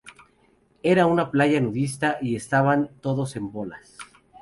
Era 0.81 1.05
una 1.05 1.29
playa 1.29 1.61
nudista 1.61 2.17
y 2.19 2.35
estaban 2.35 2.89
todos 3.01 3.35
en 3.35 3.51
bolas 3.51 3.99